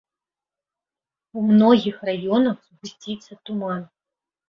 [1.41, 3.89] У многіх раёнах згусціцца туман.